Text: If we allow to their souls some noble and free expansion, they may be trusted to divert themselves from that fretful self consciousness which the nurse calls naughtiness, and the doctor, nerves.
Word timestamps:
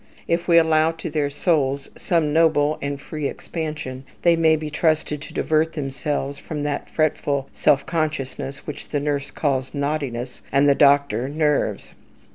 If 0.27 0.47
we 0.47 0.57
allow 0.57 0.89
to 0.93 1.11
their 1.11 1.29
souls 1.29 1.91
some 1.95 2.33
noble 2.33 2.79
and 2.81 2.99
free 2.99 3.27
expansion, 3.27 4.03
they 4.23 4.35
may 4.35 4.55
be 4.55 4.71
trusted 4.71 5.21
to 5.21 5.31
divert 5.35 5.73
themselves 5.73 6.39
from 6.39 6.63
that 6.63 6.89
fretful 6.89 7.47
self 7.53 7.85
consciousness 7.85 8.65
which 8.65 8.89
the 8.89 8.99
nurse 8.99 9.29
calls 9.29 9.75
naughtiness, 9.75 10.41
and 10.51 10.67
the 10.67 10.73
doctor, 10.73 11.29
nerves. 11.29 11.93